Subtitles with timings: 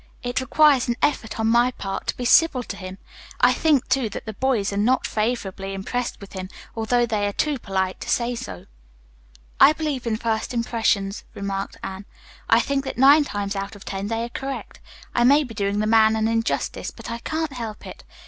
[0.23, 2.97] "It requires an effort on my part to be civil to him.
[3.39, 7.31] I think, too, that the boys are not favorably impressed with him, although they are
[7.33, 8.65] too polite to say so."
[9.59, 12.05] "I believe in first impressions," remarked Anne.
[12.49, 14.79] "I think that nine times out of ten they are correct.
[15.13, 18.03] I may be doing the man an injustice, but I can't help it.